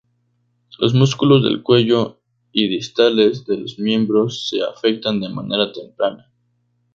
Los 0.79 0.95
músculos 0.95 1.43
del 1.43 1.61
cuello 1.61 2.21
y 2.51 2.67
distales 2.67 3.45
de 3.45 3.57
los 3.59 3.77
miembros 3.77 4.49
se 4.49 4.59
afectan 4.63 5.19
de 5.19 5.29
manera 5.29 5.71
temprana. 5.71 6.27